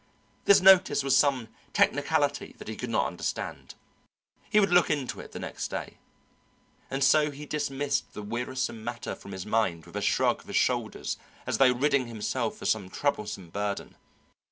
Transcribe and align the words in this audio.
This 0.45 0.61
notice 0.61 1.03
was 1.03 1.15
some 1.15 1.47
technicality 1.73 2.55
that 2.57 2.67
he 2.67 2.75
could 2.75 2.89
not 2.89 3.05
understand. 3.05 3.75
He 4.49 4.59
would 4.59 4.71
look 4.71 4.89
into 4.89 5.19
it 5.19 5.31
the 5.31 5.37
next 5.37 5.67
day. 5.67 5.97
And 6.89 7.03
so 7.03 7.29
he 7.29 7.45
dismissed 7.45 8.13
the 8.13 8.23
wearisome 8.23 8.83
matter 8.83 9.13
from 9.13 9.31
his 9.31 9.45
mind 9.45 9.85
with 9.85 9.95
a 9.95 10.01
shrug 10.01 10.41
of 10.41 10.47
his 10.47 10.55
shoulders 10.55 11.17
as 11.45 11.59
though 11.59 11.73
ridding 11.73 12.07
himself 12.07 12.59
of 12.63 12.67
some 12.67 12.89
troublesome 12.89 13.51
burden. 13.51 13.95